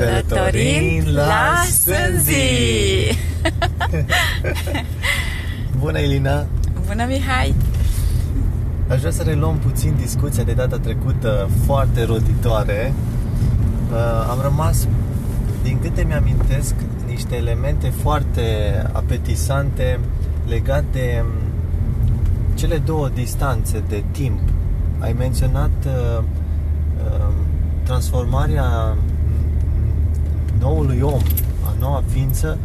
[0.00, 3.18] Călătorind la Sânzi!
[5.80, 6.46] Bună, Elina!
[6.86, 7.54] Bună, Mihai!
[8.88, 12.92] Aș vrea să reluăm puțin discuția de data trecută, foarte roditoare.
[13.92, 14.86] Uh, am rămas,
[15.62, 16.74] din câte mi-amintesc,
[17.06, 18.42] niște elemente foarte
[18.92, 20.00] apetisante
[20.48, 21.30] legate de um,
[22.54, 24.40] cele două distanțe de timp.
[24.98, 26.22] Ai menționat uh,
[27.04, 27.32] uh,
[27.82, 28.96] transformarea
[30.60, 31.20] noului om,
[31.64, 32.58] a noua ființă,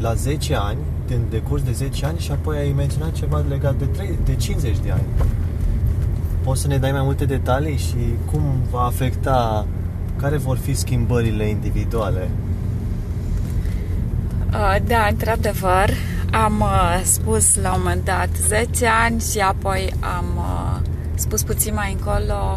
[0.00, 3.84] la 10 ani, din decurs de 10 ani și apoi ai menționat ceva legat de,
[3.84, 5.06] 3, de 50 de ani.
[6.42, 7.96] Poți să ne dai mai multe detalii și
[8.30, 9.66] cum va afecta,
[10.16, 12.28] care vor fi schimbările individuale?
[14.86, 15.90] Da, într-adevăr,
[16.32, 21.74] am uh, spus la un moment dat 10 ani și apoi am uh, spus puțin
[21.74, 22.56] mai încolo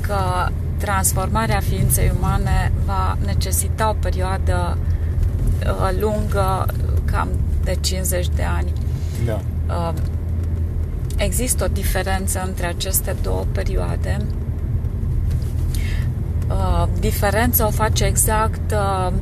[0.00, 0.48] că
[0.80, 6.66] transformarea ființei umane va necesita o perioadă uh, lungă,
[7.04, 7.28] cam
[7.64, 8.72] de 50 de ani.
[9.24, 9.40] Da.
[9.66, 9.92] Uh,
[11.16, 14.16] există o diferență între aceste două perioade.
[16.48, 19.12] Uh, diferența o face exact uh,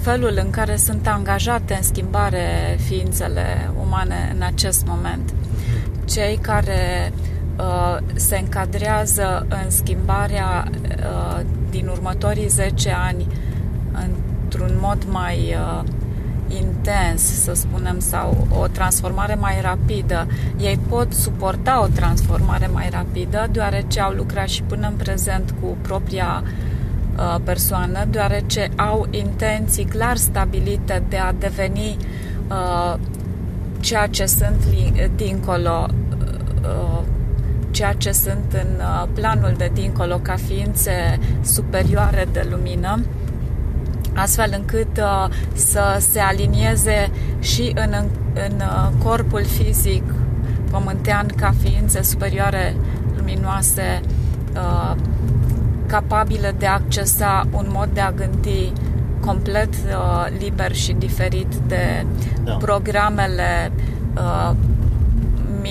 [0.00, 5.32] felul în care sunt angajate în schimbare ființele umane în acest moment.
[5.32, 6.06] Mhm.
[6.06, 11.40] Cei care uh, Uh, se încadrează în schimbarea uh,
[11.70, 13.26] din următorii 10 ani
[14.42, 15.82] într-un mod mai uh,
[16.48, 20.26] intens, să spunem, sau o transformare mai rapidă.
[20.60, 25.76] Ei pot suporta o transformare mai rapidă, deoarece au lucrat și până în prezent cu
[25.82, 26.42] propria
[27.44, 31.96] persoană, deoarece au intenții clar stabilite de a deveni
[33.80, 34.64] ceea ce sunt
[35.16, 35.86] dincolo
[37.76, 43.04] ceea ce sunt în uh, planul de dincolo ca ființe superioare de lumină,
[44.14, 47.10] astfel încât uh, să se alinieze
[47.40, 47.92] și în,
[48.48, 50.02] în uh, corpul fizic
[50.70, 52.76] pământean ca ființe superioare
[53.16, 54.00] luminoase
[55.86, 58.72] capabile de a accesa un mod de a gândi
[59.20, 59.74] complet
[60.38, 62.06] liber și diferit de
[62.44, 62.52] da.
[62.52, 63.72] programele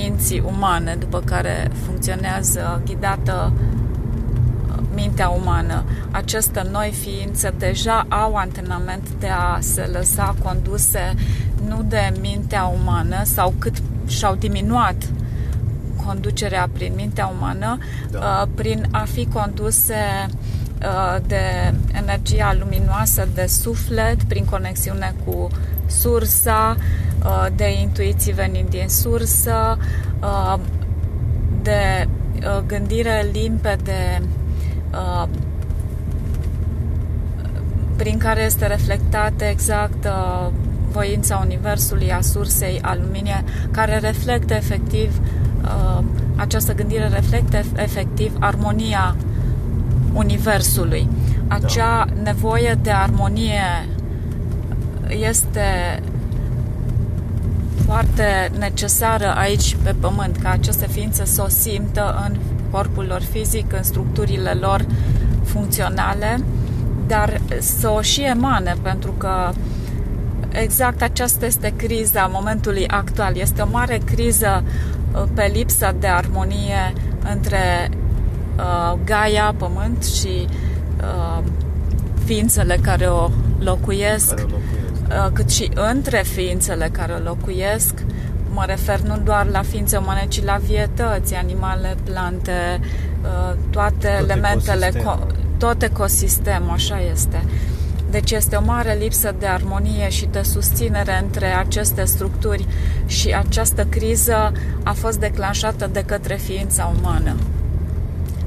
[0.01, 5.83] minții umane după care funcționează ghidată uh, mintea umană.
[6.11, 11.13] Aceste noi ființe deja au antrenament de a se lăsa conduse
[11.67, 13.75] nu de mintea umană sau cât
[14.07, 14.95] și-au diminuat
[16.05, 17.77] conducerea prin mintea umană,
[18.11, 18.19] da.
[18.19, 20.25] Uh, prin a fi conduse
[20.81, 25.47] uh, de energia luminoasă de suflet, prin conexiune cu
[25.87, 27.14] sursa, Uh,
[27.55, 29.77] de intuiții venind din sursă,
[30.21, 30.59] uh,
[31.61, 34.21] de uh, gândire limpede
[37.95, 40.07] prin care este reflectată exact
[40.91, 45.19] voința Universului, a sursei, a luminii, care reflectă efectiv,
[46.35, 49.15] această gândire reflectă efectiv armonia
[50.13, 51.07] Universului.
[51.47, 52.21] Acea da.
[52.23, 53.87] nevoie de armonie
[55.07, 55.99] este
[57.85, 62.37] foarte necesară aici pe Pământ, ca aceste ființe să o simtă în
[62.71, 64.85] corpul lor fizic, în structurile lor
[65.43, 66.43] funcționale,
[67.07, 69.51] dar să o și emane, pentru că
[70.51, 73.37] exact aceasta este criza momentului actual.
[73.37, 76.93] Este o mare criză uh, pe lipsa de armonie
[77.33, 77.89] între
[78.57, 80.47] uh, Gaia, Pământ și
[81.01, 81.43] uh,
[82.25, 83.29] ființele care o
[83.59, 84.33] locuiesc.
[84.33, 84.74] Care o locuiesc Uh,
[85.33, 87.93] cât și între ființele care locuiesc.
[88.49, 92.79] Mă refer nu doar la ființe umane, ci la vietăți, animale, plante,
[93.21, 95.35] uh, toate tot elementele, ecosistemul.
[95.57, 97.43] tot ecosistemul, așa este.
[98.09, 102.65] Deci este o mare lipsă de armonie și de susținere între aceste structuri
[103.05, 104.51] și această criză
[104.83, 107.35] a fost declanșată de către ființa umană.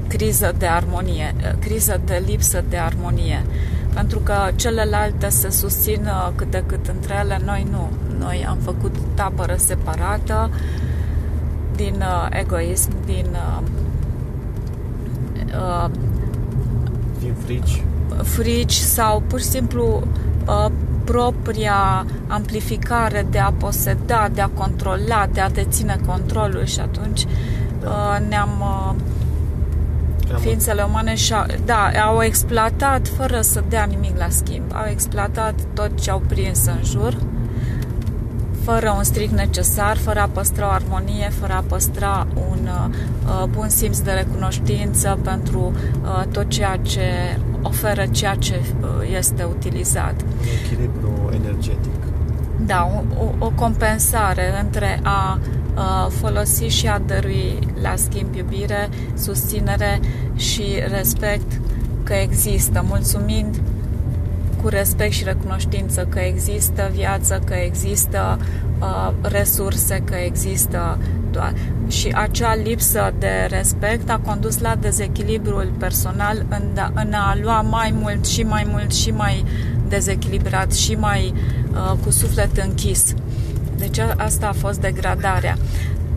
[0.07, 3.45] Criză de armonie, uh, criză de lipsă de armonie
[3.93, 7.89] pentru că celelalte se susțin uh, cât de cât între ele, noi nu.
[8.19, 10.49] Noi am făcut tabără separată
[11.75, 13.61] din uh, egoism, din uh,
[15.55, 15.89] uh,
[17.19, 17.83] din frici
[18.23, 20.03] frici sau pur și simplu
[20.47, 20.71] uh,
[21.03, 27.25] propria amplificare de a poseda, de a controla, de a deține controlul și atunci
[27.81, 27.89] da.
[27.89, 28.95] uh, ne-am uh,
[30.37, 31.33] ființele umane și
[31.65, 34.71] da, au exploatat fără să dea nimic la schimb.
[34.73, 37.17] Au exploatat tot ce au prins în jur,
[38.63, 43.69] fără un strict necesar, fără a păstra o armonie, fără a păstra un uh, bun
[43.69, 48.87] simț de recunoștință pentru uh, tot ceea ce oferă ceea ce uh,
[49.17, 50.21] este utilizat.
[50.21, 51.99] Un echilibru energetic.
[52.65, 55.39] Da, o, o compensare între a
[55.75, 59.99] uh, folosi și a dărui la schimb iubire, susținere
[60.35, 61.61] și respect
[62.03, 63.61] că există, mulțumind
[64.61, 68.39] cu respect și recunoștință că există viață, că există
[68.79, 70.97] uh, resurse, că există
[71.31, 71.53] doar.
[71.87, 77.61] Și acea lipsă de respect a condus la dezechilibrul personal în, da, în a lua
[77.61, 79.45] mai mult și mai mult și mai
[79.87, 81.58] dezechilibrat și mai uh,
[82.03, 83.13] cu suflet închis.
[83.77, 85.57] Deci asta a fost degradarea.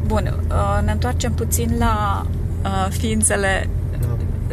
[0.07, 2.27] Bun, uh, ne întoarcem puțin la
[2.65, 3.69] uh, ființele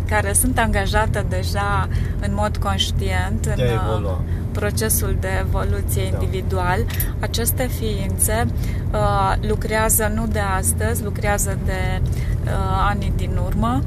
[0.06, 1.88] care sunt angajate deja
[2.20, 4.12] în mod conștient De în a evolua.
[4.12, 4.18] uh,
[4.52, 6.18] procesul de evoluție Da.
[6.22, 6.86] individual.
[7.20, 8.46] Aceste ființe
[8.92, 12.02] uh, lucrează nu de astăzi, lucrează de
[12.44, 12.50] uh,
[12.90, 13.82] anii din urmă,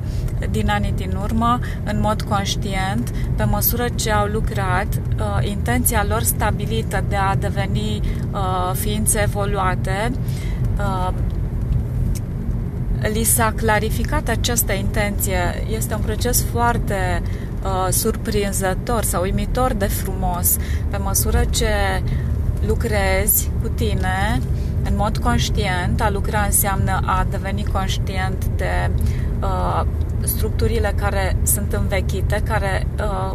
[0.51, 6.23] din anii din urmă, în mod conștient, pe măsură ce au lucrat, uh, intenția lor
[6.23, 8.01] stabilită de a deveni
[8.33, 10.13] uh, ființe evoluate
[10.79, 11.09] uh,
[13.09, 15.65] li s-a clarificat această intenție.
[15.69, 17.23] Este un proces foarte
[17.63, 20.57] uh, surprinzător sau uimitor de frumos.
[20.91, 22.03] Pe măsură ce
[22.67, 24.41] lucrezi cu tine
[24.85, 28.91] în mod conștient, a lucra înseamnă a deveni conștient de
[29.41, 29.83] uh,
[30.25, 33.35] structurile care sunt învechite, care uh,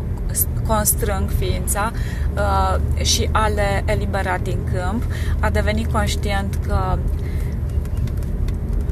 [0.68, 1.92] constrâng ființa
[2.36, 5.04] uh, și a le elibera din câmp,
[5.40, 6.98] a deveni conștient că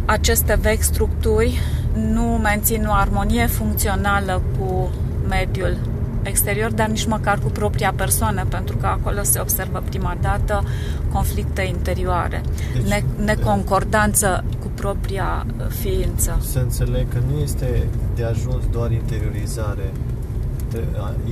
[0.05, 1.61] aceste vechi structuri
[1.93, 4.89] nu mențin o armonie funcțională cu
[5.29, 5.77] mediul
[6.23, 10.63] exterior, dar nici măcar cu propria persoană, pentru că acolo se observă prima dată
[11.11, 12.41] conflicte interioare,
[12.73, 15.45] Deci, ne- neconcordanță cu propria
[15.81, 16.37] ființă.
[16.41, 19.91] Să înțeleg că nu este de ajuns doar interiorizare,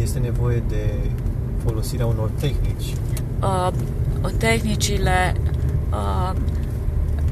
[0.02, 0.94] este nevoie de
[1.66, 2.94] folosirea unor tehnici.
[3.42, 3.70] Uh,
[4.38, 5.34] tehnicile
[5.92, 6.32] uh,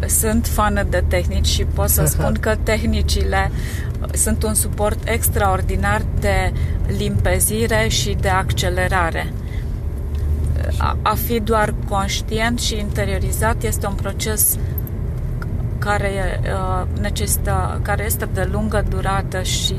[0.07, 3.51] sunt fană de tehnici și pot să spun că tehnicile
[4.13, 6.53] sunt un suport extraordinar de
[6.97, 9.33] limpezire și de accelerare.
[10.77, 14.57] A, a fi doar conștient și interiorizat este un proces
[15.85, 19.75] care uh, necesită, care este de lungă durată și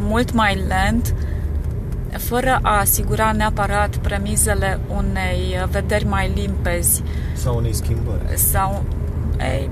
[0.00, 1.14] mult mai lent,
[2.18, 7.02] fără a asigura neapărat premizele unei vederi mai limpezi
[7.34, 8.20] Sau unei schimbări.
[8.36, 8.82] sau
[9.40, 9.70] ei,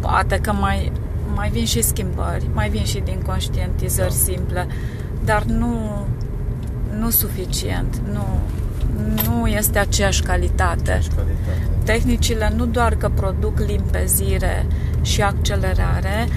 [0.00, 0.92] poate că mai,
[1.34, 4.14] mai vin și schimbări, mai vin și din conștientizări Da.
[4.14, 4.66] simple,
[5.24, 5.76] dar nu,
[6.98, 8.26] nu suficient, nu,
[9.28, 10.98] nu este aceeași calitate.
[11.02, 11.68] Și calitate.
[11.84, 14.66] Tehnicile nu doar că produc limpezire
[15.02, 16.28] și accelerare,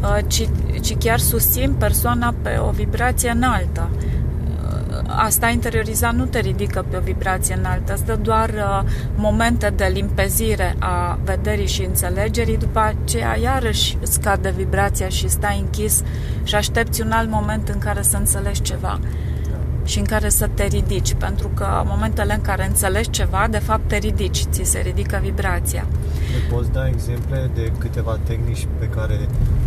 [0.00, 0.48] uh, ci,
[0.80, 3.90] ci chiar susțin persoana pe o vibrație înaltă.
[3.90, 4.06] Uh,
[5.06, 9.90] Asta interiorizat nu te ridică pe o vibrație înaltă, îți dă doar uh, momente de
[9.92, 16.02] limpezire a vederii și înțelegerii, după aceea iarăși scade vibrația și stai închis
[16.42, 18.98] și aștepți un alt moment în care să înțelegi ceva
[19.86, 23.58] și în care să te ridici, pentru că în momentele în care înțelegi ceva, de
[23.58, 25.86] fapt te ridici, ți se ridică vibrația.
[26.32, 29.18] Ne poți da exemple de câteva tehnici pe care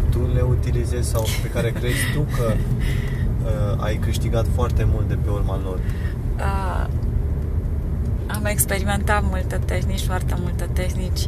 [0.09, 5.15] tu le utilizezi sau pe care crezi tu că uh, ai câștigat foarte mult de
[5.15, 5.79] pe urma lor?
[6.37, 6.87] Uh,
[8.27, 11.27] am experimentat multe tehnici, foarte multe tehnici.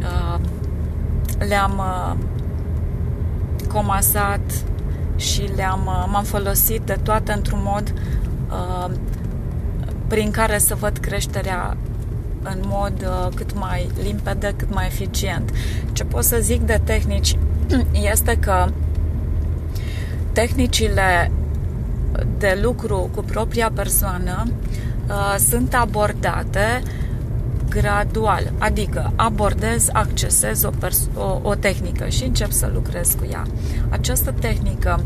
[0.00, 0.38] Uh,
[1.48, 2.16] le-am uh,
[3.68, 4.40] comasat
[5.20, 7.94] și le-am, uh, m-am folosit de toate într-un mod
[8.50, 8.94] uh,
[10.06, 11.76] prin care să văd creșterea
[12.42, 15.50] în mod uh, cât mai limpede, cât mai eficient.
[15.92, 17.36] Ce pot să zic de tehnici
[18.12, 18.66] este că
[20.32, 21.30] tehnicile
[22.38, 24.46] de lucru cu propria persoană
[25.08, 26.82] uh, sunt abordate
[27.70, 33.42] gradual, adică abordez, accesez o, pers- o, o tehnică și încep să lucrez cu ea.
[33.88, 35.04] Această tehnică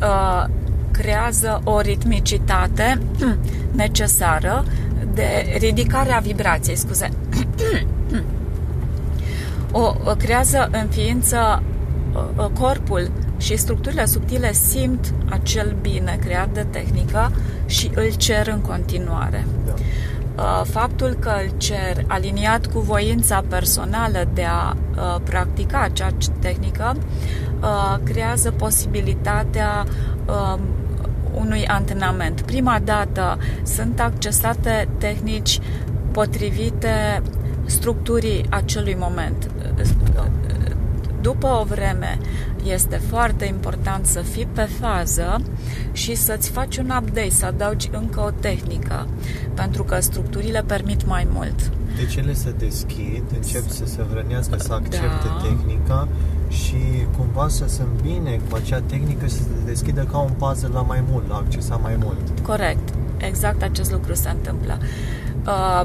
[0.00, 0.44] uh,
[0.90, 2.98] creează o ritmicitate
[3.84, 4.64] necesară
[5.14, 7.08] de ridicare a vibrației, scuze.
[9.72, 11.62] o, o creează în ființă
[12.36, 17.32] uh, corpul și structurile subtile simt acel bine creat de tehnică
[17.66, 19.46] și îl cer în continuare.
[19.66, 19.72] Da.
[20.36, 26.96] Uh, Faptul că îl cer aliniat cu voința personală de a uh, practica acea tehnică
[27.60, 29.86] uh, creează posibilitatea
[30.26, 30.58] uh,
[31.34, 32.40] unui antrenament.
[32.40, 35.60] Prima dată sunt accesate tehnici
[36.10, 37.22] potrivite
[37.64, 39.50] structurii acelui moment.
[40.14, 40.28] Da.
[41.20, 42.18] După o vreme,
[42.64, 45.40] este foarte important să fii pe fază
[45.92, 49.06] și să-ți faci un update, să adaugi încă o tehnică,
[49.54, 51.70] pentru că structurile permit mai mult.
[51.96, 55.42] Deci ele se deschid, încep să se vrănească, să accepte Da.
[55.42, 56.08] tehnica
[56.48, 56.76] și
[57.16, 60.80] cumva să se îmbine cu acea tehnică și să se deschidă ca un puzzle la
[60.80, 62.40] mai mult, la accesa mai mult.
[62.42, 64.78] Corect, exact acest lucru se întâmplă.
[65.46, 65.82] Uh,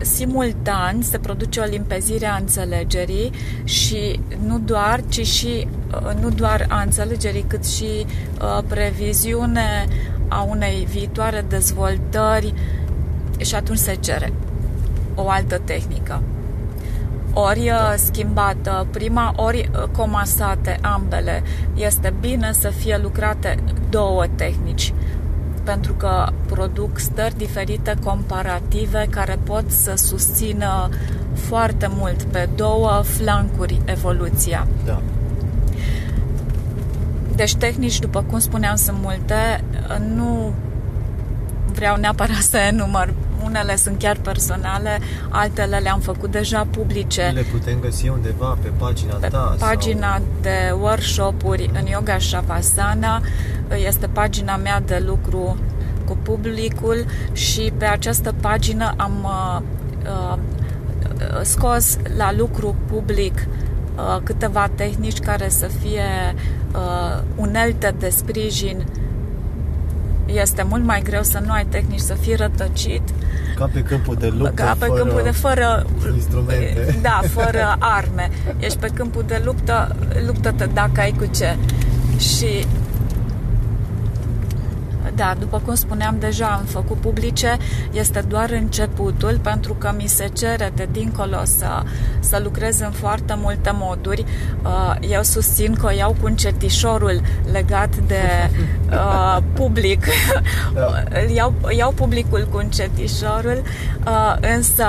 [0.00, 3.30] simultan se produce o limpezire a înțelegerii
[3.64, 8.06] și nu doar, ci și uh, nu doar a înțelegerii, cât și
[8.40, 9.86] uh, previziune
[10.28, 12.54] a unei viitoare dezvoltări
[13.38, 14.32] și atunci se cere
[15.14, 16.22] o altă tehnică.
[17.32, 21.42] Ori uh, schimbată prima, ori uh, comasate ambele.
[21.74, 23.58] Este bine să fie lucrate
[23.90, 24.92] două tehnici
[25.66, 30.88] pentru că produc stări diferite comparative care pot să susțină
[31.34, 34.66] foarte mult pe două flancuri evoluția.
[34.84, 35.02] Da.
[37.34, 39.64] Deci tehnici, după cum spuneam, sunt multe.
[40.14, 40.52] Nu
[41.72, 43.14] vreau neapărat să enumăr.
[43.44, 47.30] Unele sunt chiar personale, altele le-am făcut deja publice.
[47.34, 50.22] Le putem găsi undeva pe pagina pe ta pagina sau...
[50.40, 53.22] de workshop-uri în Yoga Shavasana.
[53.86, 55.56] Este pagina mea de lucru
[56.04, 59.60] cu publicul și pe această pagină am uh,
[60.04, 60.38] uh,
[61.42, 63.46] scos la lucru public
[63.96, 66.34] uh, câteva tehnici care să fie
[66.74, 68.86] uh, unelte de sprijin.
[70.26, 73.02] Este mult mai greu să nu ai tehnici, să fii rătăcit
[73.56, 76.98] Ca pe câmpul de luptă, ca pe fără câmpul de fără instrumente.
[77.02, 78.30] Da, fără arme.
[78.58, 79.96] Ești pe câmpul de luptă,
[80.26, 81.56] luptă-te dacă ai cu ce.
[82.18, 82.66] Și
[85.14, 87.56] da, după cum spuneam deja, am făcut publice,
[87.92, 91.82] este doar începutul, pentru că mi se cere de dincolo să,
[92.20, 94.24] să lucrez în foarte multe moduri.
[94.62, 97.20] Uh, Eu susțin că o iau cu încetișorul
[97.52, 98.22] legat de
[98.90, 100.04] uh, public.
[100.74, 101.02] Da.
[101.22, 103.62] Îl iau, iau publicul cu încetișorul,
[104.06, 104.86] uh, însă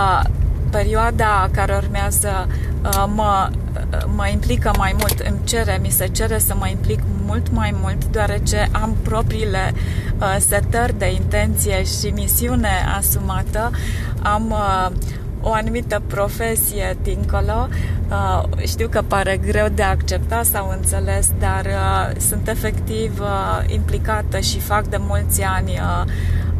[0.69, 2.76] perioada care urmează uh,
[3.15, 3.49] mă,
[4.15, 8.05] mă implică mai mult, îmi cere, mi se cere să mă implic mult mai mult,
[8.05, 9.73] deoarece am propriile
[10.19, 13.71] uh, setări de intenție și misiune asumată,
[14.21, 14.89] am uh,
[15.41, 17.67] o anumită profesie dincolo.
[18.09, 24.39] Uh, știu că pare greu de acceptat sau înțeles, dar uh, sunt efectiv uh, implicată
[24.39, 26.11] și fac de mulți ani uh,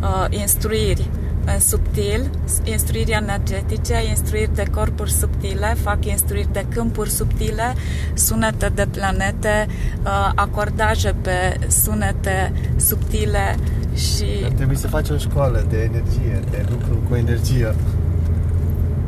[0.02, 1.17] uh, instruiri în
[1.60, 2.30] subtil,
[2.64, 7.74] instruiri energetice, instruiri de corpuri subtile, fac instruiri de câmpuri subtile,
[8.14, 9.68] sunete de planete,
[10.04, 13.56] uh, acordaje pe sunete subtile
[13.96, 17.76] și Ar trebui să faci o școală de energie, de lucru cu energie.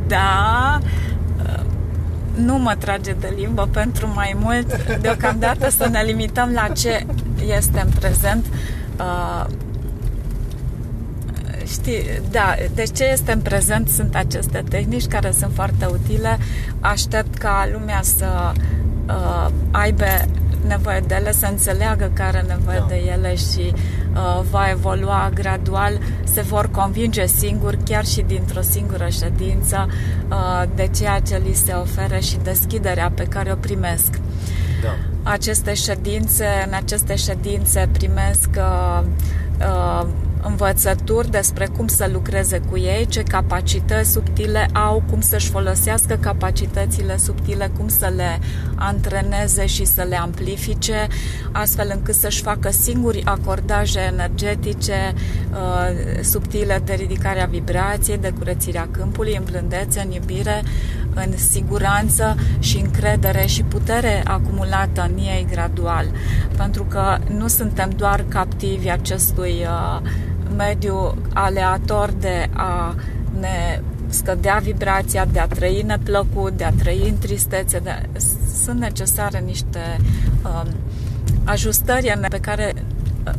[0.06, 0.78] da,
[1.42, 1.60] uh,
[2.34, 4.98] nu mă trage de limbă pentru mai mult.
[5.00, 7.06] Deocamdată să ne limităm la ce
[7.58, 8.46] este în prezent.
[11.70, 16.38] Uh, Știi, da, deci ce este în prezent sunt aceste tehnici care sunt foarte utile.
[16.80, 18.52] Aștept ca lumea să
[19.06, 20.04] uh, aibă
[20.66, 22.84] nevoie de ele, să înțeleagă că are nevoie Da.
[22.88, 23.72] de ele și
[24.14, 29.88] uh, va evolua gradual, se vor convinge singuri, chiar și dintr-o singură ședință,
[30.30, 34.20] uh, de ceea ce li se oferă și deschiderea pe care o primesc
[34.82, 34.96] Da.
[35.30, 39.02] aceste ședințe, în aceste ședințe primesc uh,
[39.60, 40.06] uh,
[40.42, 47.16] învățături despre cum să lucreze cu ei, ce capacități subtile au, cum să-și folosească capacitățile
[47.16, 48.38] subtile, cum să le
[48.74, 51.06] antreneze și să le amplifice,
[51.52, 55.14] astfel încât să-și facă singuri acordaje energetice
[55.50, 60.62] uh, subtile de ridicare a vibrației, de curățirea câmpului, în blândețe, în iubire,
[61.14, 66.06] în siguranță și încredere și putere acumulată în ei gradual.
[66.56, 70.00] Pentru că nu suntem doar captivi acestui uh,
[70.56, 72.94] mediu aleator de a
[73.40, 77.78] ne scădea vibrația, de a trăi neplăcut, de a trăi în tristețe.
[77.78, 78.08] De...
[78.64, 79.96] Sunt necesare niște
[80.44, 80.68] um,
[81.44, 82.74] ajustări pe care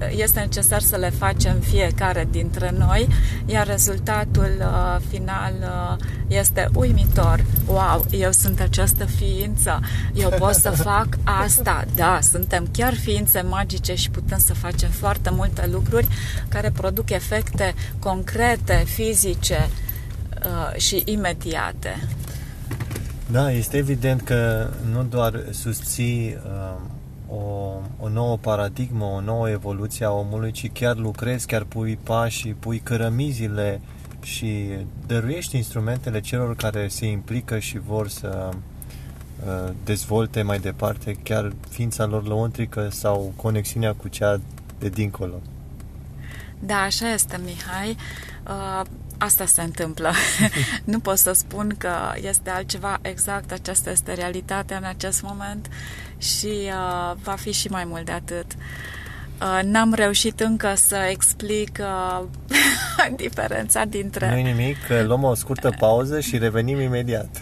[0.09, 3.07] este necesar să le facem fiecare dintre noi,
[3.45, 7.45] iar rezultatul uh, final uh, este uimitor.
[7.67, 9.79] Wow, eu sunt această ființă,
[10.13, 11.85] eu pot să fac asta.
[11.95, 16.07] Da, suntem chiar ființe magice și putem să facem foarte multe lucruri
[16.47, 19.69] care produc efecte concrete, fizice
[20.45, 22.07] uh, și imediate.
[23.31, 26.81] Da, este evident că nu doar susții uh,
[27.31, 32.47] o, o nouă paradigmă, o nouă evoluție a omului, ci chiar lucrezi, chiar pui pași,
[32.47, 33.81] pui cărămizile
[34.21, 34.67] și
[35.07, 42.05] dăruiești instrumentele celor care se implică și vor să uh, dezvolte mai departe chiar ființa
[42.05, 44.39] lor lăuntrică sau conexiunea cu cea
[44.79, 45.41] de dincolo.
[46.59, 47.97] Da, așa este, Mihai.
[49.21, 50.11] Uh, asta se întâmplă.
[50.83, 55.69] nu pot să spun că este altceva exact, aceasta este realitatea în acest moment
[56.17, 58.45] și uh, va fi și mai mult de atât.
[59.41, 62.23] Uh, n-am reușit încă să explic uh,
[63.23, 64.29] diferența dintre...
[64.29, 67.29] Nu nimic, luăm o scurtă pauză și revenim imediat.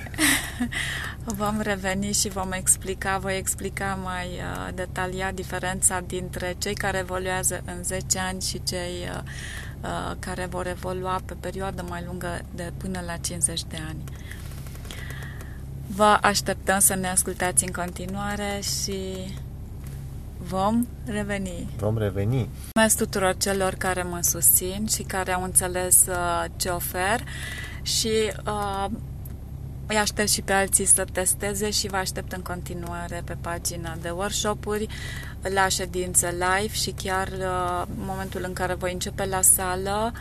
[1.24, 7.62] Vom reveni și vom explica, voi explica mai uh, detaliat diferența dintre cei care evoluează
[7.66, 9.22] în 10 ani și cei uh,
[9.84, 14.04] uh, care vor evolua pe perioadă mai lungă de până la 50 de ani.
[15.96, 19.34] Vă așteptăm să ne ascultați în continuare și
[20.38, 21.68] vom reveni.
[21.78, 22.50] Vom reveni.
[22.64, 27.24] Mulțumesc tuturor celor care mă susțin și care au înțeles uh, ce ofer
[27.82, 28.86] și uh,
[29.90, 34.10] îi aștept și pe alții să testeze și vă aștept în continuare pe pagina de
[34.10, 34.88] workshop-uri,
[35.42, 40.12] la ședințe live și chiar uh, în momentul în care voi începe la sală,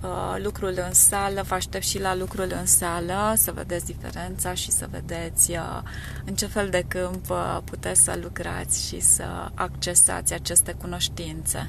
[0.00, 4.70] uh, lucrul în sală, vă aștept și la lucrul în sală, să vedeți diferența și
[4.70, 5.82] să vedeți uh,
[6.24, 7.26] în ce fel de câmp
[7.64, 11.64] puteți să lucrați și să accesați aceste cunoștințe.